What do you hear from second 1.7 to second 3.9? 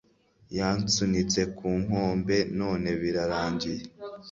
nkombe none birarangiye